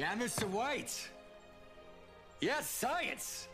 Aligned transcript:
Yeah, 0.00 0.14
Mr. 0.24 0.46
White. 0.58 0.96
Yes, 2.40 2.64
science. 2.80 3.48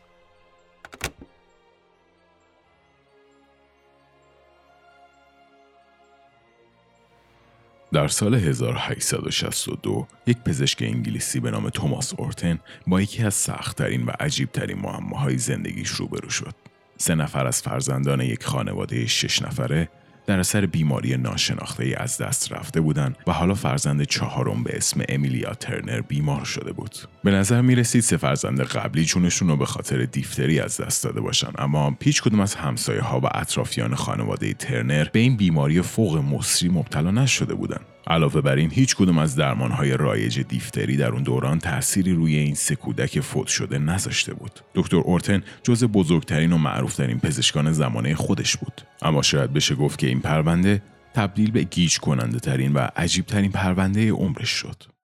در 7.93 8.09
سال 8.09 8.35
1862 8.35 10.07
یک 10.27 10.39
پزشک 10.39 10.83
انگلیسی 10.83 11.41
به 11.41 11.51
نام 11.51 11.69
توماس 11.69 12.15
اورتن 12.19 12.59
با 12.87 13.01
یکی 13.01 13.23
از 13.23 13.35
سختترین 13.35 14.07
و 14.07 14.11
عجیبترین 14.21 14.79
معماهای 14.79 15.39
زندگیش 15.39 15.89
روبرو 15.89 16.31
شد. 16.31 16.55
سه 16.99 17.15
نفر 17.15 17.47
از 17.47 17.63
فرزندان 17.63 18.21
یک 18.21 18.45
خانواده 18.45 19.07
شش 19.07 19.43
نفره 19.43 19.89
در 20.27 20.41
اثر 20.41 20.67
بیماری 20.67 21.17
ناشناخته 21.17 21.85
ای 21.85 21.95
از 21.95 22.19
دست 22.19 22.53
رفته 22.53 22.81
بودند 22.81 23.17
و 23.27 23.33
حالا 23.33 23.55
فرزند 23.55 24.03
چهارم 24.03 24.63
به 24.65 24.77
اسم 24.77 25.03
امیلیا 25.09 25.55
ترنر 25.55 26.01
بیمار 26.01 26.45
شده 26.45 26.73
بود. 26.73 26.97
به 27.25 27.31
نظر 27.31 27.61
می 27.61 27.75
رسید 27.75 28.03
سه 28.03 28.17
فرزند 28.17 28.61
قبلی 28.61 29.05
جونشون 29.05 29.49
رو 29.49 29.57
به 29.57 29.67
خاطر 29.67 30.05
دیفتری 30.05 30.61
از 30.61 30.81
دست 30.81 31.05
داده 31.05 31.21
باشن 31.21 31.51
اما 31.59 31.97
هیچ 32.03 32.23
کدوم 32.23 32.41
از 32.41 32.55
همسایه 32.55 33.01
ها 33.01 33.21
و 33.21 33.27
اطرافیان 33.35 33.95
خانواده 33.95 34.53
ترنر 34.53 35.09
به 35.13 35.19
این 35.19 35.37
بیماری 35.37 35.83
فوق 35.83 36.17
مسری 36.17 36.69
مبتلا 36.69 37.11
نشده 37.11 37.55
بودند. 37.55 37.96
علاوه 38.07 38.41
بر 38.41 38.57
این 38.57 38.71
هیچ 38.71 38.97
کدوم 38.97 39.19
از 39.19 39.37
درمانهای 39.37 39.97
رایج 39.97 40.41
دیفتری 40.41 40.97
در 40.97 41.09
اون 41.09 41.23
دوران 41.23 41.59
تأثیری 41.59 42.13
روی 42.13 42.37
این 42.37 42.55
سه 42.55 42.77
کودک 42.77 43.21
فوت 43.21 43.47
شده 43.47 43.79
نذاشته 43.79 44.35
بود. 44.35 44.61
دکتر 44.75 44.97
اورتن 44.97 45.43
جز 45.63 45.85
بزرگترین 45.85 46.53
و 46.53 46.59
معروفترین 46.59 47.21
پزشکان 47.21 47.73
زمانه 47.73 48.15
خودش 48.15 48.57
بود. 48.57 48.83
اما 49.03 49.23
شاید 49.23 49.53
بشه 49.53 49.75
گفت 49.75 49.99
که 49.99 50.07
این 50.07 50.21
پرونده 50.21 50.83
تبدیل 51.15 51.51
به 51.51 51.63
گیج 51.63 51.99
کننده 51.99 52.39
ترین 52.39 52.73
و 52.73 52.89
عجیب 52.97 53.27
ترین 53.27 53.53
پرونده 53.53 54.11
عمرش 54.11 54.51
شد. 54.51 54.96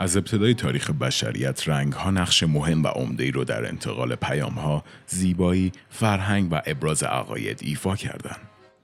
از 0.00 0.16
ابتدای 0.16 0.54
تاریخ 0.54 0.90
بشریت 0.90 1.68
رنگ 1.68 1.92
ها 1.92 2.10
نقش 2.10 2.42
مهم 2.42 2.84
و 2.84 2.86
عمده 2.86 3.30
رو 3.30 3.44
در 3.44 3.68
انتقال 3.68 4.14
پیام 4.14 4.52
ها، 4.52 4.84
زیبایی، 5.06 5.72
فرهنگ 5.90 6.52
و 6.52 6.62
ابراز 6.66 7.02
عقاید 7.02 7.60
ایفا 7.62 7.96
کردند. 7.96 8.40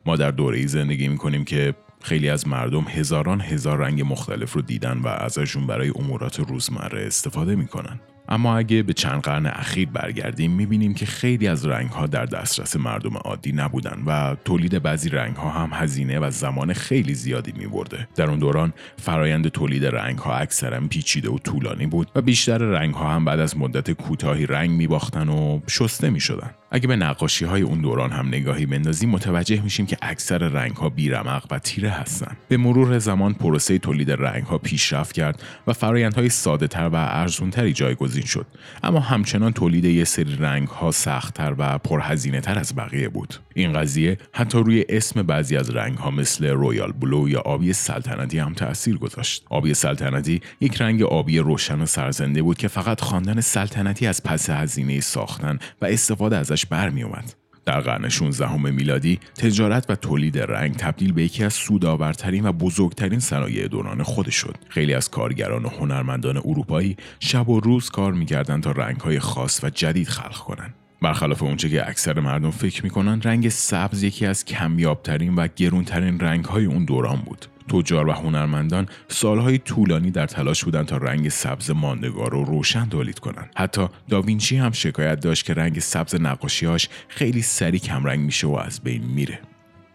ما 0.07 0.17
در 0.17 0.31
دوره 0.31 0.67
زندگی 0.67 1.09
می 1.09 1.17
کنیم 1.17 1.45
که 1.45 1.75
خیلی 2.03 2.31
از 2.31 2.49
مردم 2.49 2.85
هزاران 2.89 3.41
هزار 3.41 3.79
رنگ 3.79 4.03
مختلف 4.03 4.53
رو 4.53 4.63
دیدن 4.63 4.99
و 4.99 5.09
ازشون 5.09 5.67
برای 5.67 5.93
امورات 5.97 6.41
روزمره 6.41 7.07
استفاده 7.07 7.57
می‌کنن. 7.57 8.01
اما 8.29 8.59
اگه 8.59 8.83
به 8.83 8.93
چند 8.93 9.21
قرن 9.21 9.47
اخیر 9.47 9.89
برگردیم 9.89 10.51
می‌بینیم 10.51 10.95
که 10.95 11.07
خیلی 11.07 11.49
از 11.49 11.67
رنگ 11.67 11.91
ها 11.91 12.07
در 12.07 12.25
دسترس 12.25 12.77
مردم 12.77 13.17
عادی 13.17 13.53
نبودن 13.53 14.03
و 14.07 14.37
تولید 14.45 14.83
بعضی 14.83 15.09
رنگ 15.09 15.37
ها 15.37 15.51
هم 15.51 15.71
هزینه 15.73 16.19
و 16.19 16.31
زمان 16.31 16.73
خیلی 16.73 17.15
زیادی 17.15 17.53
میبرده. 17.57 18.09
در 18.17 18.31
اون 18.31 18.39
دوران 18.39 18.73
فرایند 18.97 19.49
تولید 19.49 19.87
رنگ 19.87 20.19
ها 20.19 20.37
اکثرا 20.37 20.81
پیچیده 20.81 21.31
و 21.31 21.39
طولانی 21.39 21.87
بود 21.87 22.11
و 22.15 22.23
بیشتر 22.23 22.59
رنگ 22.59 22.95
ها 22.95 23.15
هم 23.15 23.25
بعد 23.25 23.41
از 23.41 23.57
مدت 23.57 23.91
کوتاهی 23.91 24.47
رنگ 24.47 24.71
میباختن 24.71 25.29
و 25.29 25.61
شسته 25.67 26.11
می‌شدن. 26.11 26.51
اگه 26.71 26.87
به 26.89 26.97
نقاشی 26.97 27.45
های 27.45 27.63
اون 27.63 27.81
دوران 27.81 28.13
هم 28.13 28.29
نگاهی 28.29 28.67
بندازیم 28.67 29.11
متوجه 29.11 29.61
میشیم 29.61 29.87
که 29.87 29.97
اکثر 30.03 30.39
رنگ 30.39 30.77
ها 30.77 30.89
بیرمق 30.89 31.45
و 31.51 31.59
تیره 31.59 31.91
هستن. 31.91 32.37
به 32.49 32.57
مرور 32.57 32.99
زمان 32.99 33.35
پروسه 33.35 33.79
تولید 33.79 34.11
رنگ 34.11 34.43
ها 34.43 34.59
پیشرفت 34.59 35.13
کرد 35.13 35.43
و 35.67 35.73
فرایندهای 35.73 36.29
ساده 36.29 36.67
تر 36.67 36.89
و 36.89 36.95
ارزونتری 36.97 37.73
جایگزین 37.73 38.16
شد. 38.23 38.47
اما 38.83 39.01
همچنان 39.01 39.53
تولید 39.53 39.85
یه 39.85 40.05
سری 40.05 40.37
رنگ 40.37 40.69
ها 40.69 40.91
سختتر 40.91 41.55
و 41.59 41.79
پرهزینه 41.79 42.41
تر 42.41 42.59
از 42.59 42.77
بقیه 42.77 43.09
بود. 43.09 43.35
این 43.55 43.73
قضیه 43.73 44.19
حتی 44.33 44.59
روی 44.59 44.85
اسم 44.89 45.23
بعضی 45.23 45.57
از 45.57 45.71
رنگ 45.71 45.99
ها 45.99 46.11
مثل 46.11 46.47
royal 46.47 46.93
blue 46.93 47.29
یا 47.29 47.41
آبی 47.41 47.73
سلطنتی 47.73 48.39
هم 48.39 48.55
تاثیر 48.55 48.99
گذاشت. 48.99 49.45
آبی 49.51 49.75
سلطنتی 49.75 50.41
یک 50.61 50.83
رنگ 50.83 51.03
آبی 51.03 51.39
روشن 51.39 51.81
و 51.81 51.87
سرزنده 51.87 52.43
بود 52.43 52.59
که 52.59 52.69
فقط 52.69 53.01
خاندان 53.01 53.41
سلطنتی 53.41 54.07
از 54.07 54.23
پس 54.23 54.51
هزینه 54.51 55.01
ساختن 55.01 55.59
و 55.83 55.87
استفاده 55.87 56.37
ازش 56.37 56.67
برمی 56.67 57.03
اومد 57.03 57.46
در 57.67 57.81
قرن 57.81 58.09
16 58.09 58.57
میلادی 58.57 59.19
تجارت 59.39 59.91
و 59.91 59.95
تولید 59.97 60.39
رنگ 60.39 60.77
تبدیل 60.77 61.13
به 61.13 61.23
یکی 61.23 61.45
از 61.45 61.55
سودآورترین 61.55 62.47
و 62.47 62.53
بزرگترین 62.53 63.21
صنایع 63.21 63.69
دوران 63.69 64.03
خود 64.03 64.31
شد. 64.31 64.57
خیلی 64.69 64.95
از 64.95 65.11
کارگران 65.11 65.65
و 65.65 65.69
هنرمندان 65.69 66.37
اروپایی 66.37 66.97
شب 67.21 67.49
و 67.49 67.61
روز 67.61 67.91
کار 67.91 68.13
می‌کردند 68.13 68.63
تا 68.63 68.71
رنگهای 68.71 69.19
خاص 69.19 69.65
و 69.65 69.71
جدید 69.71 70.09
خلق 70.09 70.37
کنند. 70.37 70.75
برخلاف 71.03 71.43
اونچه 71.43 71.69
که 71.69 71.89
اکثر 71.89 72.21
مردم 72.21 72.51
فکر 72.51 72.85
می‌کنن 72.85 73.21
رنگ 73.23 73.49
سبز 73.49 74.03
یکی 74.03 74.27
از 74.27 74.45
کمیابترین 74.45 75.35
و 75.35 75.49
گرونترین 75.57 76.21
رنگهای 76.21 76.65
اون 76.65 76.85
دوران 76.85 77.17
بود. 77.17 77.47
تجار 77.69 78.09
و 78.09 78.13
هنرمندان 78.13 78.89
سالهای 79.09 79.59
طولانی 79.59 80.11
در 80.11 80.27
تلاش 80.27 80.65
بودند 80.65 80.87
تا 80.87 80.97
رنگ 80.97 81.29
سبز 81.29 81.71
ماندگار 81.71 82.35
و 82.35 82.45
روشن 82.45 82.89
تولید 82.89 83.19
کنند 83.19 83.51
حتی 83.57 83.89
داوینچی 84.09 84.57
هم 84.57 84.73
شکایت 84.73 85.21
داشت 85.21 85.45
که 85.45 85.55
رنگ 85.55 85.79
سبز 85.79 86.15
نقاشیهاش 86.15 86.89
خیلی 87.09 87.43
سریع 87.43 87.81
کمرنگ 87.81 88.21
میشه 88.21 88.47
و 88.47 88.55
از 88.55 88.81
بین 88.81 89.05
میره 89.05 89.41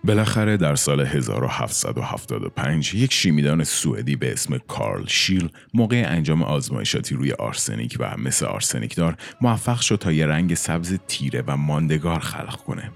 بالاخره 0.04 0.58
در 0.58 0.76
سال 0.76 1.02
1775 1.02 2.96
یک 2.96 3.14
شیمیدان 3.14 3.64
سوئدی 3.64 4.16
به 4.16 4.32
اسم 4.32 4.58
کارل 4.58 5.06
شیل 5.08 5.50
موقع 5.74 6.04
انجام 6.08 6.44
آزمایشاتی 6.44 7.16
روی 7.16 7.32
آرسنیک 7.32 7.98
و 8.00 8.18
مثل 8.18 8.46
آرسنیک 8.46 8.96
دار 8.96 9.18
موفق 9.42 9.82
شد 9.82 9.96
تا 9.96 10.12
یه 10.12 10.26
رنگ 10.26 10.54
سبز 10.54 10.98
تیره 11.08 11.44
و 11.48 11.58
ماندگار 11.58 12.20
خلق 12.20 12.56
کنه. 12.56 12.92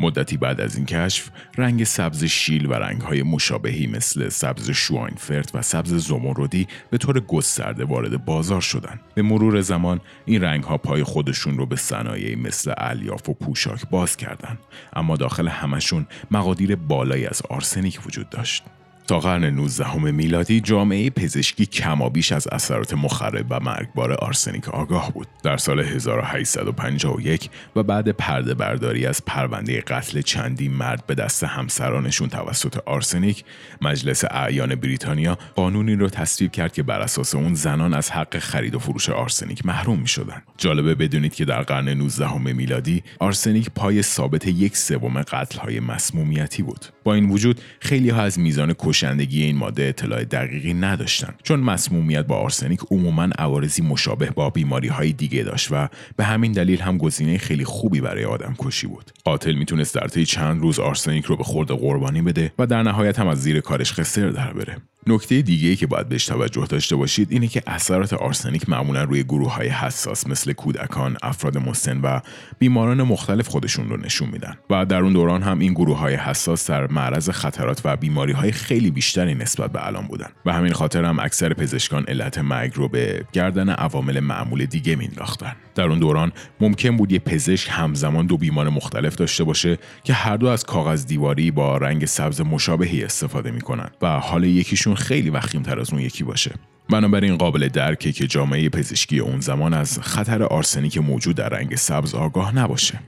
مدتی 0.00 0.36
بعد 0.36 0.60
از 0.60 0.76
این 0.76 0.86
کشف 0.86 1.30
رنگ 1.56 1.84
سبز 1.84 2.24
شیل 2.24 2.66
و 2.66 2.72
رنگهای 2.72 3.22
مشابهی 3.22 3.86
مثل 3.86 4.28
سبز 4.28 4.70
شواینفرت 4.70 5.54
و 5.54 5.62
سبز 5.62 5.94
زمردی 5.94 6.66
به 6.90 6.98
طور 6.98 7.20
گسترده 7.20 7.84
وارد 7.84 8.24
بازار 8.24 8.60
شدند. 8.60 9.00
به 9.14 9.22
مرور 9.22 9.60
زمان 9.60 10.00
این 10.26 10.42
رنگها 10.42 10.78
پای 10.78 11.02
خودشون 11.02 11.58
رو 11.58 11.66
به 11.66 11.76
صنایعی 11.76 12.36
مثل 12.36 12.74
الیاف 12.76 13.28
و 13.28 13.34
پوشاک 13.34 13.90
باز 13.90 14.16
کردند 14.16 14.58
اما 14.92 15.16
داخل 15.16 15.48
همشون 15.48 16.06
مقادیر 16.30 16.76
بالایی 16.76 17.26
از 17.26 17.42
آرسنیک 17.50 18.06
وجود 18.06 18.30
داشت. 18.30 18.64
تا 19.08 19.20
قرن 19.20 19.44
19 19.44 19.94
میلادی 19.94 20.60
جامعه 20.60 21.10
پزشکی 21.10 21.66
کمابیش 21.66 22.32
از 22.32 22.48
اثرات 22.52 22.94
مخرب 22.94 23.46
و 23.50 23.60
مرگبار 23.60 24.12
آرسنیک 24.12 24.68
آگاه 24.68 25.12
بود. 25.12 25.26
در 25.42 25.56
سال 25.56 25.80
1851 25.80 27.50
و 27.76 27.82
بعد 27.82 28.08
پرده 28.08 28.54
برداری 28.54 29.06
از 29.06 29.24
پرونده 29.24 29.80
قتل 29.80 30.20
چندی 30.20 30.68
مرد 30.68 31.06
به 31.06 31.14
دست 31.14 31.44
همسرانشون 31.44 32.28
توسط 32.28 32.76
آرسنیک، 32.86 33.44
مجلس 33.82 34.24
اعیان 34.30 34.74
بریتانیا 34.74 35.38
قانونی 35.54 35.96
را 35.96 36.08
تصویب 36.08 36.52
کرد 36.52 36.72
که 36.72 36.82
بر 36.82 37.00
اساس 37.00 37.34
اون 37.34 37.54
زنان 37.54 37.94
از 37.94 38.10
حق 38.10 38.38
خرید 38.38 38.74
و 38.74 38.78
فروش 38.78 39.10
آرسنیک 39.10 39.66
محروم 39.66 39.98
می 39.98 40.08
شدن. 40.08 40.42
جالبه 40.58 40.94
بدونید 40.94 41.34
که 41.34 41.44
در 41.44 41.62
قرن 41.62 41.88
19 41.88 42.38
میلادی 42.38 43.02
آرسنیک 43.18 43.70
پای 43.70 44.02
ثابت 44.02 44.46
یک 44.46 44.76
سوم 44.76 45.22
قتل 45.22 45.58
های 45.58 45.80
مسمومیتی 45.80 46.62
بود. 46.62 46.86
با 47.04 47.14
این 47.14 47.30
وجود 47.30 47.60
خیلی 47.80 48.10
ها 48.10 48.22
از 48.22 48.38
میزان 48.38 48.72
کشندگی 48.98 49.42
این 49.42 49.56
ماده 49.56 49.82
اطلاع 49.82 50.24
دقیقی 50.24 50.74
نداشتند 50.74 51.40
چون 51.42 51.60
مسمومیت 51.60 52.26
با 52.26 52.36
آرسنیک 52.36 52.80
عموما 52.90 53.28
عوارضی 53.38 53.82
مشابه 53.82 54.30
با 54.30 54.50
بیماری 54.50 54.88
های 54.88 55.12
دیگه 55.12 55.42
داشت 55.42 55.68
و 55.70 55.88
به 56.16 56.24
همین 56.24 56.52
دلیل 56.52 56.80
هم 56.80 56.98
گزینه 56.98 57.38
خیلی 57.38 57.64
خوبی 57.64 58.00
برای 58.00 58.24
آدم 58.24 58.54
کشی 58.58 58.86
بود. 58.86 59.10
قاتل 59.24 59.52
می‌تونست 59.52 59.94
در 59.94 60.08
طی 60.08 60.24
چند 60.24 60.60
روز 60.60 60.78
آرسنیک 60.78 61.24
رو 61.24 61.36
به 61.36 61.44
خورد 61.44 61.68
قربانی 61.68 62.22
بده 62.22 62.52
و 62.58 62.66
در 62.66 62.82
نهایت 62.82 63.18
هم 63.18 63.28
از 63.28 63.42
زیر 63.42 63.60
کارش 63.60 63.92
خسر 63.92 64.28
در 64.28 64.52
بره. 64.52 64.76
نکته 65.08 65.42
دیگه 65.42 65.76
که 65.76 65.86
باید 65.86 66.08
بهش 66.08 66.26
توجه 66.26 66.66
داشته 66.66 66.96
باشید 66.96 67.32
اینه 67.32 67.48
که 67.48 67.62
اثرات 67.66 68.12
آرسنیک 68.12 68.68
معمولا 68.68 69.04
روی 69.04 69.22
گروه 69.22 69.54
های 69.54 69.68
حساس 69.68 70.26
مثل 70.26 70.52
کودکان، 70.52 71.16
افراد 71.22 71.58
مسن 71.58 72.00
و 72.00 72.20
بیماران 72.58 73.02
مختلف 73.02 73.48
خودشون 73.48 73.88
رو 73.88 73.96
نشون 73.96 74.28
میدن. 74.28 74.58
و 74.70 74.86
در 74.86 75.00
اون 75.00 75.12
دوران 75.12 75.42
هم 75.42 75.58
این 75.58 75.72
گروه 75.72 75.98
های 75.98 76.14
حساس 76.14 76.70
در 76.70 76.86
معرض 76.86 77.30
خطرات 77.30 77.80
و 77.84 77.96
بیماری 77.96 78.32
های 78.32 78.52
خیلی 78.52 78.90
بیشتری 78.90 79.34
نسبت 79.34 79.72
به 79.72 79.86
الان 79.86 80.06
بودن. 80.06 80.28
و 80.46 80.52
همین 80.52 80.72
خاطر 80.72 81.04
هم 81.04 81.18
اکثر 81.18 81.52
پزشکان 81.52 82.04
علت 82.08 82.38
مرگ 82.38 82.72
رو 82.74 82.88
به 82.88 83.24
گردن 83.32 83.68
عوامل 83.68 84.20
معمول 84.20 84.66
دیگه 84.66 84.96
مینداختن. 84.96 85.52
در 85.74 85.84
اون 85.84 85.98
دوران 85.98 86.32
ممکن 86.60 86.96
بود 86.96 87.12
یه 87.12 87.18
پزشک 87.18 87.68
همزمان 87.70 88.26
دو 88.26 88.36
بیمار 88.36 88.68
مختلف 88.68 89.16
داشته 89.16 89.44
باشه 89.44 89.78
که 90.04 90.12
هر 90.12 90.36
دو 90.36 90.46
از 90.46 90.64
کاغذ 90.64 91.06
دیواری 91.06 91.50
با 91.50 91.76
رنگ 91.76 92.04
سبز 92.04 92.40
مشابهی 92.40 93.04
استفاده 93.04 93.50
می‌کنن 93.50 93.90
و 94.02 94.18
حال 94.18 94.44
یکیشون 94.44 94.94
خیلی 94.98 95.30
وخیمتر 95.30 95.80
از 95.80 95.92
اون 95.92 96.02
یکی 96.02 96.24
باشه 96.24 96.54
بنابراین 96.90 97.36
قابل 97.36 97.68
درکه 97.68 98.12
که 98.12 98.26
جامعه 98.26 98.68
پزشکی 98.68 99.18
اون 99.18 99.40
زمان 99.40 99.74
از 99.74 99.98
خطر 99.98 100.42
آرسنیک 100.42 100.98
موجود 100.98 101.36
در 101.36 101.48
رنگ 101.48 101.74
سبز 101.74 102.14
آگاه 102.14 102.56
نباشه 102.56 103.00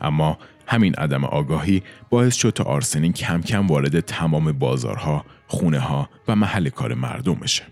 اما 0.00 0.38
همین 0.66 0.94
عدم 0.94 1.24
آگاهی 1.24 1.82
باعث 2.10 2.34
شد 2.34 2.50
تا 2.50 2.64
آرسنیک 2.64 3.16
کم 3.16 3.40
کم 3.40 3.66
وارد 3.66 4.00
تمام 4.00 4.52
بازارها، 4.52 5.24
خونه 5.46 5.78
ها 5.78 6.08
و 6.28 6.36
محل 6.36 6.68
کار 6.68 6.94
مردم 6.94 7.34
بشه. 7.34 7.62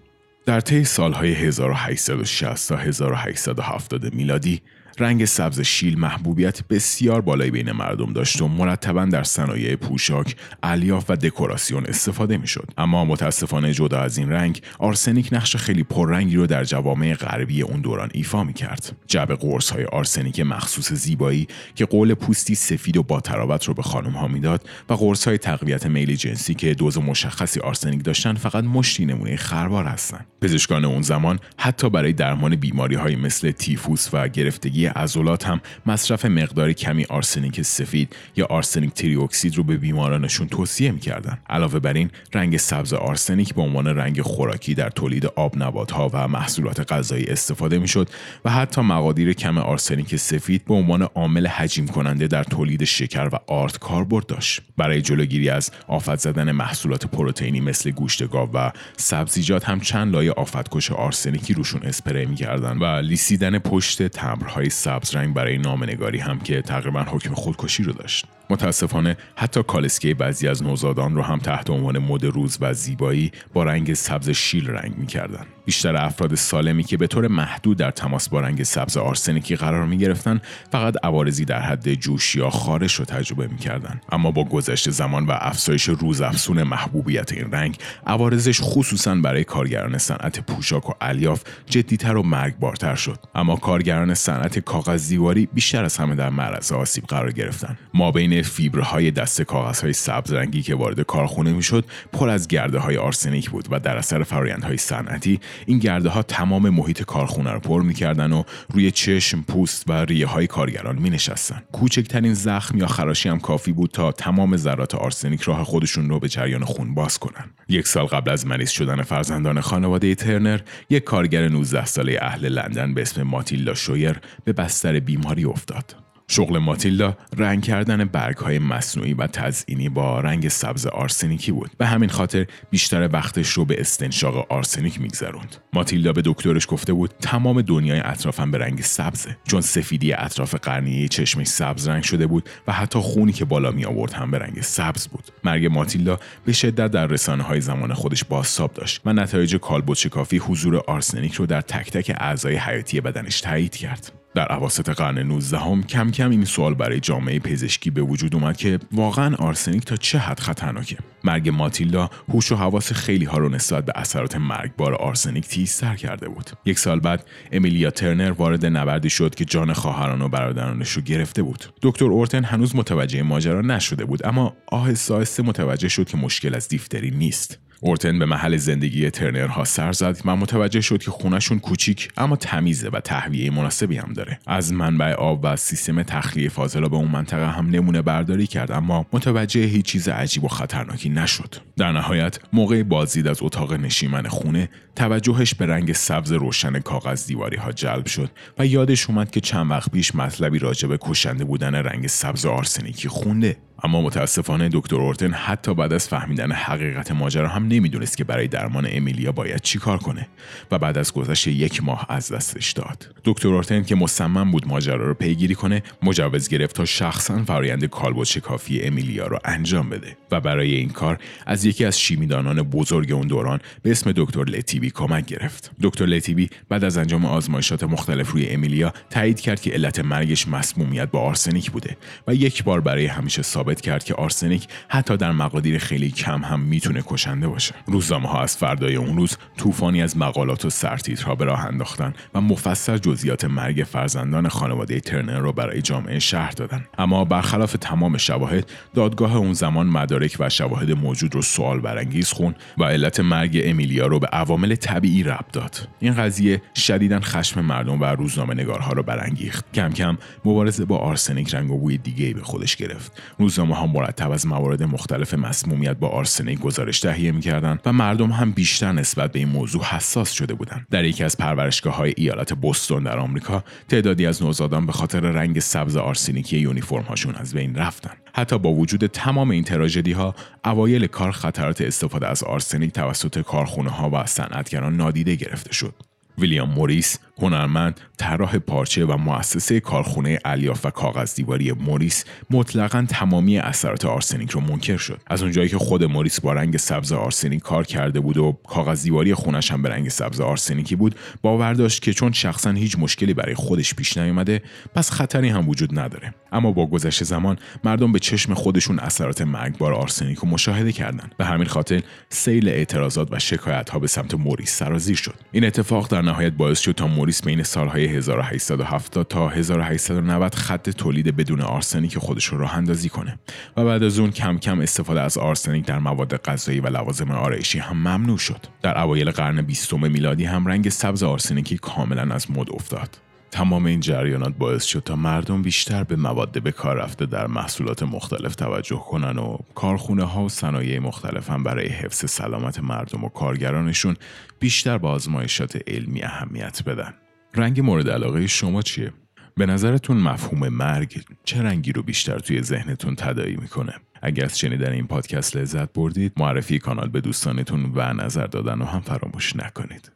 در 0.46 0.60
طی 0.60 0.84
سالهای 0.84 1.32
1860 1.32 2.68
تا 2.68 2.76
1870 2.76 4.14
میلادی 4.14 4.62
رنگ 4.98 5.24
سبز 5.24 5.60
شیله 5.60 5.98
محبوبیت 5.98 6.68
بسیار 6.68 7.20
بالایی 7.20 7.50
بین 7.50 7.72
مردم 7.72 8.12
داشت 8.12 8.42
و 8.42 8.48
مرتبا 8.48 9.04
در 9.04 9.22
صنایع 9.22 9.76
پوشاک، 9.76 10.36
الیاف 10.62 11.04
و 11.08 11.16
دکوراسیون 11.16 11.86
استفاده 11.86 12.36
می‌شد. 12.36 12.70
اما 12.78 13.04
متاسفانه 13.04 13.72
جدا 13.72 14.00
از 14.00 14.18
این 14.18 14.30
رنگ، 14.30 14.62
آرسنیک 14.78 15.28
نقش 15.32 15.56
خیلی 15.56 15.82
پررنگی 15.82 16.36
رو 16.36 16.46
در 16.46 16.64
جوامع 16.64 17.14
غربی 17.14 17.62
اون 17.62 17.80
دوران 17.80 18.10
ایفا 18.12 18.44
می 18.44 18.52
کرد. 18.52 18.96
جعبه 19.06 19.32
قرص 19.32 19.70
های 19.70 19.84
آرسنیک 19.84 20.40
مخصوص 20.40 20.92
زیبایی 20.92 21.48
که 21.74 21.84
قول 21.84 22.14
پوستی 22.14 22.54
سفید 22.54 22.96
و 22.96 23.02
با 23.02 23.20
طراوت 23.20 23.64
رو 23.64 23.74
به 23.74 23.82
خانم 23.82 24.12
ها 24.12 24.28
می‌داد 24.28 24.68
و 24.88 24.94
قرص 24.94 25.28
های 25.28 25.38
تقویت 25.38 25.86
میل 25.86 26.14
جنسی 26.14 26.54
که 26.54 26.74
دوز 26.74 26.98
مشخصی 26.98 27.60
آرسنیک 27.60 28.04
داشتن 28.04 28.34
فقط 28.34 28.64
مشتی 28.64 29.06
نمونه 29.06 29.36
خروار 29.36 29.84
هستند. 29.84 30.26
پزشکان 30.40 30.84
اون 30.84 31.02
زمان 31.02 31.38
حتی 31.56 31.90
برای 31.90 32.12
درمان 32.12 32.56
بیماری 32.56 32.94
های 32.94 33.16
مثل 33.16 33.50
تیفوس 33.50 34.08
و 34.12 34.28
گرفتگی 34.28 34.81
عضلات 34.86 35.46
هم 35.46 35.60
مصرف 35.86 36.24
مقدار 36.24 36.72
کمی 36.72 37.04
آرسنیک 37.04 37.62
سفید 37.62 38.16
یا 38.36 38.46
آرسنیک 38.46 38.92
تری 38.92 39.16
اکسید 39.16 39.56
رو 39.56 39.64
به 39.64 39.76
بیمارانشون 39.76 40.48
توصیه 40.48 40.90
می‌کردن. 40.90 41.38
علاوه 41.50 41.78
بر 41.78 41.92
این 41.92 42.10
رنگ 42.34 42.56
سبز 42.56 42.92
آرسنیک 42.92 43.54
به 43.54 43.62
عنوان 43.62 43.86
رنگ 43.86 44.22
خوراکی 44.22 44.74
در 44.74 44.90
تولید 44.90 45.26
آب 45.26 45.54
ها 45.90 46.10
و 46.12 46.28
محصولات 46.28 46.92
غذایی 46.92 47.24
استفاده 47.24 47.78
می‌شد 47.78 48.08
و 48.44 48.50
حتی 48.50 48.80
مقادیر 48.80 49.32
کم 49.32 49.58
آرسنیک 49.58 50.16
سفید 50.16 50.64
به 50.64 50.74
عنوان 50.74 51.02
عامل 51.02 51.46
حجیم 51.46 51.88
کننده 51.88 52.26
در 52.26 52.44
تولید 52.44 52.84
شکر 52.84 53.28
و 53.32 53.38
آرد 53.46 53.78
کاربرد 53.78 54.26
داشت. 54.26 54.60
برای 54.76 55.02
جلوگیری 55.02 55.48
از 55.48 55.70
آفت 55.88 56.18
زدن 56.18 56.52
محصولات 56.52 57.06
پروتئینی 57.06 57.60
مثل 57.60 57.90
گوشت 57.90 58.30
گاو 58.30 58.50
و 58.52 58.70
سبزیجات 58.96 59.64
هم 59.64 59.80
چند 59.80 60.12
لایه 60.12 60.32
آفتکش 60.32 60.90
آرسنیکی 60.92 61.54
روشون 61.54 61.82
اسپری 61.82 62.26
می‌کردن 62.26 62.78
و 62.78 62.84
لیسیدن 62.84 63.58
پشت 63.58 64.02
تمبرهای 64.02 64.70
سبز 64.72 65.14
رنگ 65.14 65.34
برای 65.34 65.58
نامه‌نگاری 65.58 66.18
هم 66.18 66.38
که 66.38 66.62
تقریبا 66.62 67.02
حکم 67.02 67.34
خودکشی 67.34 67.82
رو 67.82 67.92
داشت. 67.92 68.26
متاسفانه 68.52 69.16
حتی 69.36 69.62
کالسکه 69.62 70.14
بعضی 70.14 70.48
از 70.48 70.62
نوزادان 70.62 71.14
رو 71.14 71.22
هم 71.22 71.38
تحت 71.38 71.70
عنوان 71.70 71.98
مد 71.98 72.24
روز 72.24 72.58
و 72.60 72.74
زیبایی 72.74 73.32
با 73.52 73.64
رنگ 73.64 73.94
سبز 73.94 74.30
شیل 74.30 74.66
رنگ 74.70 74.98
می‌کردن. 74.98 75.46
بیشتر 75.64 75.96
افراد 75.96 76.34
سالمی 76.34 76.84
که 76.84 76.96
به 76.96 77.06
طور 77.06 77.28
محدود 77.28 77.76
در 77.76 77.90
تماس 77.90 78.28
با 78.28 78.40
رنگ 78.40 78.62
سبز 78.62 78.96
آرسنیکی 78.96 79.56
قرار 79.56 79.86
می 79.86 79.98
گرفتن 79.98 80.40
فقط 80.72 80.94
عوارضی 81.02 81.44
در 81.44 81.60
حد 81.60 81.94
جوش 81.94 82.34
یا 82.34 82.50
خارش 82.50 82.94
رو 82.94 83.04
تجربه 83.04 83.46
می 83.46 83.58
کردن. 83.58 84.00
اما 84.12 84.30
با 84.30 84.44
گذشت 84.44 84.90
زمان 84.90 85.26
و 85.26 85.32
افزایش 85.40 85.84
روزافزون 85.88 86.62
محبوبیت 86.62 87.32
این 87.32 87.52
رنگ 87.52 87.78
عوارضش 88.06 88.60
خصوصا 88.62 89.14
برای 89.14 89.44
کارگران 89.44 89.98
صنعت 89.98 90.40
پوشاک 90.40 90.90
و 90.90 90.92
الیاف 91.00 91.42
جدیتر 91.66 92.16
و 92.16 92.22
مرگبارتر 92.22 92.94
شد 92.94 93.18
اما 93.34 93.56
کارگران 93.56 94.14
صنعت 94.14 94.58
کاغذ 94.58 95.08
دیواری 95.08 95.46
بیشتر 95.46 95.84
از 95.84 95.96
همه 95.96 96.14
در 96.14 96.30
معرض 96.30 96.72
آسیب 96.72 97.04
قرار 97.04 97.32
گرفتن 97.32 97.78
ما 97.94 98.10
بین 98.10 98.41
فیبرهای 98.42 99.10
دست 99.10 99.42
کاغذهای 99.42 99.92
سبز 99.92 100.32
رنگی 100.32 100.62
که 100.62 100.74
وارد 100.74 101.00
کارخونه 101.00 101.52
می‌شد 101.52 101.84
پر 102.12 102.28
از 102.28 102.48
گرده 102.48 102.78
های 102.78 102.96
آرسنیک 102.96 103.50
بود 103.50 103.68
و 103.70 103.80
در 103.80 103.96
اثر 103.96 104.22
فرایندهای 104.22 104.76
صنعتی 104.76 105.40
این 105.66 105.78
گرده 105.78 106.08
ها 106.08 106.22
تمام 106.22 106.70
محیط 106.70 107.02
کارخونه 107.02 107.50
رو 107.50 107.60
پر 107.60 107.82
می‌کردن 107.82 108.32
و 108.32 108.42
روی 108.70 108.90
چشم، 108.90 109.42
پوست 109.42 109.84
و 109.88 110.04
ریه 110.04 110.26
های 110.26 110.46
کارگران 110.46 110.98
می 110.98 111.10
نشستن. 111.10 111.62
کوچکترین 111.72 112.34
زخم 112.34 112.78
یا 112.78 112.86
خراشی 112.86 113.28
هم 113.28 113.40
کافی 113.40 113.72
بود 113.72 113.90
تا 113.90 114.12
تمام 114.12 114.56
ذرات 114.56 114.94
آرسنیک 114.94 115.40
راه 115.40 115.64
خودشون 115.64 116.08
رو 116.08 116.20
به 116.20 116.28
جریان 116.28 116.64
خون 116.64 116.94
باز 116.94 117.18
کنن. 117.18 117.50
یک 117.68 117.88
سال 117.88 118.06
قبل 118.06 118.30
از 118.30 118.46
مریض 118.46 118.70
شدن 118.70 119.02
فرزندان 119.02 119.60
خانواده 119.60 120.14
ترنر، 120.14 120.60
یک 120.90 121.04
کارگر 121.04 121.48
19 121.48 121.84
ساله 121.84 122.18
اهل 122.22 122.48
لندن 122.48 122.94
به 122.94 123.02
اسم 123.02 123.22
ماتیلدا 123.22 123.74
شویر 123.74 124.20
به 124.44 124.52
بستر 124.52 125.00
بیماری 125.00 125.44
افتاد. 125.44 126.11
شغل 126.28 126.58
ماتیلدا 126.58 127.16
رنگ 127.36 127.62
کردن 127.62 128.04
برگ 128.04 128.36
های 128.36 128.58
مصنوعی 128.58 129.14
و 129.14 129.26
تزئینی 129.26 129.88
با 129.88 130.20
رنگ 130.20 130.48
سبز 130.48 130.86
آرسنیکی 130.86 131.52
بود. 131.52 131.70
به 131.78 131.86
همین 131.86 132.08
خاطر 132.08 132.46
بیشتر 132.70 133.08
وقتش 133.12 133.48
رو 133.48 133.64
به 133.64 133.80
استنشاق 133.80 134.52
آرسنیک 134.52 135.00
میگذروند. 135.00 135.56
ماتیلدا 135.72 136.12
به 136.12 136.22
دکترش 136.24 136.66
گفته 136.68 136.92
بود 136.92 137.10
تمام 137.20 137.62
دنیای 137.62 138.00
اطرافم 138.00 138.50
به 138.50 138.58
رنگ 138.58 138.80
سبزه. 138.80 139.36
چون 139.44 139.60
سفیدی 139.60 140.12
اطراف 140.12 140.54
قرنیه 140.54 141.08
چشمش 141.08 141.46
سبز 141.46 141.88
رنگ 141.88 142.02
شده 142.02 142.26
بود 142.26 142.48
و 142.66 142.72
حتی 142.72 142.98
خونی 142.98 143.32
که 143.32 143.44
بالا 143.44 143.70
می 143.70 143.84
آورد 143.84 144.12
هم 144.12 144.30
به 144.30 144.38
رنگ 144.38 144.60
سبز 144.60 145.08
بود. 145.08 145.24
مرگ 145.44 145.66
ماتیلدا 145.66 146.18
به 146.44 146.52
شدت 146.52 146.90
در 146.90 147.06
رسانه 147.06 147.42
های 147.42 147.60
زمان 147.60 147.94
خودش 147.94 148.24
بازتاب 148.24 148.72
داشت 148.74 149.00
و 149.04 149.12
نتایج 149.12 149.56
کالبد 149.56 149.92
کافی 150.10 150.38
حضور 150.38 150.76
آرسنیک 150.76 151.34
رو 151.34 151.46
در 151.46 151.60
تک 151.60 151.90
تک 151.90 152.16
اعضای 152.16 152.56
حیاتی 152.56 153.00
بدنش 153.00 153.40
تایید 153.40 153.76
کرد. 153.76 154.21
در 154.34 154.46
عواسط 154.46 154.88
قرن 154.88 155.18
19 155.18 155.58
هم 155.58 155.82
کم 155.82 156.10
کم 156.10 156.30
این 156.30 156.44
سوال 156.44 156.74
برای 156.74 157.00
جامعه 157.00 157.38
پزشکی 157.38 157.90
به 157.90 158.02
وجود 158.02 158.34
اومد 158.34 158.56
که 158.56 158.78
واقعا 158.92 159.36
آرسنیک 159.36 159.84
تا 159.84 159.96
چه 159.96 160.18
حد 160.18 160.40
خطرناکه؟ 160.40 160.96
مرگ 161.24 161.48
ماتیلدا 161.48 162.10
هوش 162.28 162.52
و 162.52 162.56
حواس 162.56 162.92
خیلی 162.92 163.24
ها 163.24 163.38
رو 163.38 163.48
نسبت 163.48 163.84
به 163.84 163.92
اثرات 163.96 164.36
مرگبار 164.36 164.94
آرسنیک 164.94 165.46
تیزتر 165.46 165.96
کرده 165.96 166.28
بود. 166.28 166.50
یک 166.64 166.78
سال 166.78 167.00
بعد 167.00 167.26
امیلیا 167.52 167.90
ترنر 167.90 168.30
وارد 168.30 168.66
نبردی 168.66 169.10
شد 169.10 169.34
که 169.34 169.44
جان 169.44 169.72
خواهران 169.72 170.22
و 170.22 170.28
برادرانش 170.28 170.90
رو 170.90 171.02
گرفته 171.02 171.42
بود. 171.42 171.64
دکتر 171.82 172.04
اورتن 172.04 172.44
هنوز 172.44 172.76
متوجه 172.76 173.22
ماجرا 173.22 173.60
نشده 173.60 174.04
بود 174.04 174.26
اما 174.26 174.56
آهسته 174.66 175.14
آهسته 175.14 175.42
متوجه 175.42 175.88
شد 175.88 176.08
که 176.08 176.16
مشکل 176.16 176.54
از 176.54 176.68
دیفتری 176.68 177.10
نیست. 177.10 177.58
اورتن 177.84 178.18
به 178.18 178.26
محل 178.26 178.56
زندگی 178.56 179.10
ترنرها 179.10 179.64
سر 179.64 179.92
زد. 179.92 180.18
و 180.24 180.36
متوجه 180.36 180.80
شد 180.80 181.02
که 181.02 181.10
خونشون 181.10 181.58
کوچیک 181.58 182.08
اما 182.16 182.36
تمیزه 182.36 182.88
و 182.88 183.00
تهویه 183.00 183.50
مناسبی 183.50 183.96
هم 183.96 184.12
داره. 184.12 184.38
از 184.46 184.72
منبع 184.72 185.12
آب 185.12 185.40
و 185.42 185.56
سیستم 185.56 186.02
تخلیه 186.02 186.48
فاضلا 186.48 186.88
به 186.88 186.96
اون 186.96 187.08
منطقه 187.08 187.52
هم 187.52 187.70
نمونه 187.70 188.02
برداری 188.02 188.46
کرد 188.46 188.72
اما 188.72 189.06
متوجه 189.12 189.60
هیچ 189.60 189.84
چیز 189.84 190.08
عجیب 190.08 190.44
و 190.44 190.48
خطرناکی 190.48 191.08
نشد. 191.08 191.54
در 191.76 191.92
نهایت 191.92 192.38
موقع 192.52 192.82
بازدید 192.82 193.28
از 193.28 193.38
اتاق 193.42 193.72
نشیمن 193.72 194.28
خونه 194.28 194.68
توجهش 194.96 195.54
به 195.54 195.66
رنگ 195.66 195.92
سبز 195.92 196.32
روشن 196.32 196.80
کاغذ 196.80 197.26
دیواری 197.26 197.56
ها 197.56 197.72
جلب 197.72 198.06
شد 198.06 198.30
و 198.58 198.66
یادش 198.66 199.10
اومد 199.10 199.30
که 199.30 199.40
چند 199.40 199.70
وقت 199.70 199.90
پیش 199.90 200.14
مطلبی 200.14 200.58
راجع 200.58 200.88
به 200.88 200.98
کشنده 201.00 201.44
بودن 201.44 201.74
رنگ 201.74 202.06
سبز 202.06 202.46
آرسنیکی 202.46 203.08
خونده. 203.08 203.56
اما 203.84 204.00
متاسفانه 204.00 204.68
دکتر 204.72 204.96
اورتن 204.96 205.32
حتی 205.32 205.74
بعد 205.74 205.92
از 205.92 206.08
فهمیدن 206.08 206.52
حقیقت 206.52 207.12
ماجرا 207.12 207.48
هم 207.48 207.68
نمی‌دونست 207.68 208.16
که 208.16 208.24
برای 208.24 208.48
درمان 208.48 208.88
امیلیا 208.90 209.32
باید 209.32 209.60
چیکار 209.60 209.98
کنه 209.98 210.28
و 210.70 210.78
بعد 210.78 210.98
از 210.98 211.12
گذشت 211.12 211.48
یک 211.48 211.84
ماه 211.84 212.06
از 212.08 212.32
دستش 212.32 212.72
داد. 212.72 213.14
دکتر 213.24 213.48
اورتن 213.48 213.82
که 213.82 213.94
مصمم 213.94 214.50
بود 214.50 214.68
ماجرا 214.68 215.06
رو 215.06 215.14
پیگیری 215.14 215.54
کنه 215.54 215.82
مجوز 216.02 216.48
گرفت 216.48 216.76
تا 216.76 216.84
شخصا 216.84 217.44
فرایند 217.44 217.84
کالبد 217.84 218.22
شکافی 218.22 218.82
امیلیا 218.82 219.26
رو 219.26 219.38
انجام 219.44 219.90
بده 219.90 220.16
و 220.30 220.40
برای 220.40 220.74
این 220.74 220.88
کار 220.88 221.18
از 221.46 221.64
یکی 221.64 221.84
از 221.84 222.00
شیمیدانان 222.00 222.62
بزرگ 222.62 223.12
اون 223.12 223.26
دوران 223.26 223.60
به 223.82 223.90
اسم 223.90 224.12
دکتر 224.16 224.44
لتیبی 224.44 224.90
کمک 224.90 225.26
گرفت. 225.26 225.70
دکتر 225.82 226.06
لتیبی 226.06 226.50
بعد 226.68 226.84
از 226.84 226.96
انجام 226.96 227.24
آزمایشات 227.24 227.84
مختلف 227.84 228.30
روی 228.30 228.48
امیلیا 228.48 228.92
تایید 229.10 229.40
کرد 229.40 229.60
که 229.60 229.70
علت 229.70 230.00
مرگش 230.00 230.48
مسمومیت 230.48 231.10
با 231.10 231.20
آرسنیک 231.20 231.70
بوده 231.70 231.96
و 232.28 232.34
یک 232.34 232.64
بار 232.64 232.80
برای 232.80 233.06
همیشه 233.06 233.42
ثابت 233.42 233.71
کرد 233.80 234.04
که 234.04 234.14
آرسنیک 234.14 234.68
حتی 234.88 235.16
در 235.16 235.32
مقادیر 235.32 235.78
خیلی 235.78 236.10
کم 236.10 236.44
هم 236.44 236.60
می‌تونه 236.60 237.02
کشنده 237.06 237.48
باشه. 237.48 237.74
روزنامه 237.86 238.28
ها 238.28 238.42
از 238.42 238.56
فردای 238.56 238.96
اون 238.96 239.16
روز 239.16 239.36
طوفانی 239.56 240.02
از 240.02 240.16
مقالات 240.16 240.64
و 240.64 240.70
سرتیترها 240.70 241.34
به 241.34 241.44
راه 241.44 241.64
انداختن 241.64 242.14
و 242.34 242.40
مفصل 242.40 242.98
جزئیات 242.98 243.44
مرگ 243.44 243.86
فرزندان 243.90 244.48
خانواده 244.48 245.00
ترنر 245.00 245.38
رو 245.38 245.52
برای 245.52 245.82
جامعه 245.82 246.18
شهر 246.18 246.50
دادن. 246.50 246.84
اما 246.98 247.24
برخلاف 247.24 247.76
تمام 247.80 248.16
شواهد 248.16 248.70
دادگاه 248.94 249.36
اون 249.36 249.52
زمان 249.52 249.86
مدارک 249.86 250.36
و 250.40 250.48
شواهد 250.48 250.90
موجود 250.90 251.34
رو 251.34 251.42
سوال 251.42 251.80
برانگیز 251.80 252.32
خون 252.32 252.54
و 252.78 252.84
علت 252.84 253.20
مرگ 253.20 253.60
امیلیا 253.64 254.06
رو 254.06 254.18
به 254.18 254.26
عوامل 254.26 254.74
طبیعی 254.74 255.22
ربط 255.22 255.52
داد. 255.52 255.88
این 256.00 256.14
قضیه 256.14 256.62
شدیدا 256.76 257.20
خشم 257.20 257.60
مردم 257.60 258.00
و 258.00 258.04
روزنامه 258.04 258.54
نگارها 258.54 258.92
رو 258.92 259.02
برانگیخت. 259.02 259.72
کم 259.72 259.90
کم 259.90 260.18
مبارزه 260.44 260.84
با 260.84 260.98
آرسنیک 260.98 261.54
رنگ 261.54 261.70
و 261.70 261.78
بوی 261.78 261.98
دیگه 261.98 262.34
به 262.34 262.42
خودش 262.42 262.76
گرفت. 262.76 263.22
روزنامه 263.38 263.61
ها 263.70 263.86
مرتب 263.86 264.30
از 264.30 264.46
موارد 264.46 264.82
مختلف 264.82 265.34
مسمومیت 265.34 265.96
با 265.96 266.08
آرسنیک 266.08 266.60
گزارش 266.60 267.00
تهیه 267.00 267.32
می‌کردند 267.32 267.80
و 267.86 267.92
مردم 267.92 268.30
هم 268.30 268.52
بیشتر 268.52 268.92
نسبت 268.92 269.32
به 269.32 269.38
این 269.38 269.48
موضوع 269.48 269.82
حساس 269.82 270.30
شده 270.30 270.54
بودند. 270.54 270.86
در 270.90 271.04
یکی 271.04 271.24
از 271.24 271.36
پرورشگاه 271.36 271.96
های 271.96 272.14
ایالت 272.16 272.52
بوستون 272.52 273.02
در 273.02 273.18
آمریکا 273.18 273.64
تعدادی 273.88 274.26
از 274.26 274.42
نوزادان 274.42 274.86
به 274.86 274.92
خاطر 274.92 275.20
رنگ 275.20 275.60
سبز 275.60 275.96
آرسنیکی 275.96 276.58
یونیفرم 276.58 277.02
هاشون 277.02 277.34
از 277.34 277.54
بین 277.54 277.74
رفتن 277.74 278.10
حتی 278.34 278.58
با 278.58 278.72
وجود 278.72 279.06
تمام 279.06 279.50
این 279.50 279.64
تراژدی 279.64 280.12
ها 280.12 280.34
اوایل 280.64 281.06
کار 281.06 281.30
خطرات 281.30 281.80
استفاده 281.80 282.28
از 282.28 282.42
آرسنیک 282.42 282.92
توسط 282.92 283.40
کارخونه 283.40 283.90
ها 283.90 284.10
و 284.12 284.26
صنعتگران 284.26 284.96
نادیده 284.96 285.34
گرفته 285.34 285.72
شد. 285.72 285.94
ویلیام 286.38 286.70
موریس 286.70 287.18
هنرمند 287.38 288.00
طراح 288.18 288.58
پارچه 288.58 289.04
و 289.04 289.16
مؤسسه 289.16 289.80
کارخونه 289.80 290.38
الیاف 290.44 290.86
و 290.86 290.90
کاغذ 290.90 291.34
دیواری 291.34 291.72
موریس 291.72 292.24
مطلقا 292.50 293.06
تمامی 293.08 293.58
اثرات 293.58 294.04
آرسنیک 294.04 294.50
رو 294.50 294.60
منکر 294.60 294.96
شد. 294.96 295.20
از 295.26 295.42
اونجایی 295.42 295.68
که 295.68 295.78
خود 295.78 296.04
موریس 296.04 296.40
با 296.40 296.52
رنگ 296.52 296.76
سبز 296.76 297.12
آرسنیک 297.12 297.62
کار 297.62 297.86
کرده 297.86 298.20
بود 298.20 298.36
و 298.36 298.58
کاغذ 298.68 299.02
دیواری 299.02 299.34
خونش 299.34 299.72
هم 299.72 299.82
به 299.82 299.88
رنگ 299.88 300.08
سبز 300.08 300.40
آرسنیکی 300.40 300.96
بود 300.96 301.14
باور 301.42 301.74
داشت 301.74 302.02
که 302.02 302.12
چون 302.12 302.32
شخصا 302.32 302.70
هیچ 302.70 302.98
مشکلی 302.98 303.34
برای 303.34 303.54
خودش 303.54 303.94
پیش 303.94 304.16
نیومده 304.16 304.62
پس 304.94 305.10
خطری 305.10 305.48
هم 305.48 305.68
وجود 305.68 305.98
نداره. 305.98 306.34
اما 306.52 306.72
با 306.72 306.86
گذشت 306.86 307.24
زمان 307.24 307.58
مردم 307.84 308.12
به 308.12 308.18
چشم 308.18 308.54
خودشون 308.54 308.98
اثرات 308.98 309.42
مرگبار 309.42 309.94
آرسنیک 309.94 310.38
رو 310.38 310.48
مشاهده 310.48 310.92
کردند. 310.92 311.34
به 311.38 311.44
همین 311.44 311.66
خاطر 311.66 312.02
سیل 312.28 312.68
اعتراضات 312.68 313.28
و 313.30 313.38
شکایت 313.38 313.90
ها 313.90 313.98
به 313.98 314.06
سمت 314.06 314.34
موریس 314.34 314.76
سرازیر 314.76 315.16
شد. 315.16 315.34
این 315.52 315.64
اتفاق 315.64 316.10
در 316.10 316.21
نهایت 316.22 316.52
باعث 316.52 316.80
شد 316.80 316.92
تا 316.92 317.06
موریس 317.06 317.44
بین 317.44 317.62
سالهای 317.62 318.06
1870 318.06 319.28
تا 319.28 319.48
1890 319.48 320.54
خط 320.54 320.90
تولید 320.90 321.36
بدون 321.36 321.60
آرسنیک 321.60 322.18
خودش 322.18 322.44
رو 322.44 322.58
راه 322.58 322.76
اندازی 322.76 323.08
کنه. 323.08 323.38
و 323.76 323.84
بعد 323.84 324.02
از 324.02 324.18
اون 324.18 324.30
کم 324.30 324.58
کم 324.58 324.80
استفاده 324.80 325.20
از 325.20 325.38
آرسنیک 325.38 325.86
در 325.86 325.98
مواد 325.98 326.36
غذایی 326.36 326.80
و 326.80 326.86
لوازم 326.86 327.30
آرایشی 327.30 327.78
هم 327.78 327.96
ممنوع 327.96 328.38
شد. 328.38 328.66
در 328.82 329.00
اوایل 329.00 329.30
قرن 329.30 329.62
بیستم 329.62 330.10
میلادی 330.10 330.44
هم 330.44 330.66
رنگ 330.66 330.88
سبز 330.88 331.22
آرسنیکی 331.22 331.78
کاملا 331.78 332.34
از 332.34 332.50
مد 332.50 332.70
افتاد. 332.70 333.18
تمام 333.52 333.86
این 333.86 334.00
جریانات 334.00 334.54
باعث 334.58 334.84
شد 334.84 335.02
تا 335.04 335.16
مردم 335.16 335.62
بیشتر 335.62 336.04
به 336.04 336.16
مواد 336.16 336.62
به 336.62 336.72
کار 336.72 336.96
رفته 336.96 337.26
در 337.26 337.46
محصولات 337.46 338.02
مختلف 338.02 338.54
توجه 338.54 338.96
کنن 338.96 339.38
و 339.38 339.56
کارخونه 339.74 340.24
ها 340.24 340.44
و 340.44 340.48
صنایع 340.48 340.98
مختلف 340.98 341.50
هم 341.50 341.62
برای 341.62 341.88
حفظ 341.88 342.30
سلامت 342.30 342.80
مردم 342.80 343.24
و 343.24 343.28
کارگرانشون 343.28 344.16
بیشتر 344.60 344.98
با 344.98 345.10
آزمایشات 345.10 345.78
علمی 345.86 346.22
اهمیت 346.22 346.82
بدن. 346.84 347.14
رنگ 347.54 347.80
مورد 347.80 348.10
علاقه 348.10 348.46
شما 348.46 348.82
چیه؟ 348.82 349.12
به 349.56 349.66
نظرتون 349.66 350.16
مفهوم 350.16 350.68
مرگ 350.68 351.22
چه 351.44 351.62
رنگی 351.62 351.92
رو 351.92 352.02
بیشتر 352.02 352.38
توی 352.38 352.62
ذهنتون 352.62 353.14
تدایی 353.14 353.56
می‌کنه؟ 353.56 353.92
اگر 354.22 354.44
از 354.44 354.58
شنیدن 354.58 354.92
این 354.92 355.06
پادکست 355.06 355.56
لذت 355.56 355.92
بردید 355.92 356.32
معرفی 356.36 356.78
کانال 356.78 357.08
به 357.08 357.20
دوستانتون 357.20 357.92
و 357.94 358.12
نظر 358.12 358.46
دادن 358.46 358.78
رو 358.78 358.84
هم 358.84 359.00
فراموش 359.00 359.56
نکنید. 359.56 360.12